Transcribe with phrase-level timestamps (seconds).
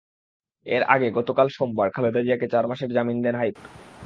[0.65, 3.71] এর আগে গতকাল সোমবার খালেদা জিয়াকে চার মাসের জামিন দেন হাইকোর্ট।